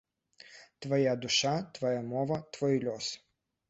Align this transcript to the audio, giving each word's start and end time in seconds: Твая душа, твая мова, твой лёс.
Твая 0.85 1.13
душа, 1.27 1.53
твая 1.79 2.01
мова, 2.11 2.43
твой 2.57 2.75
лёс. 2.89 3.05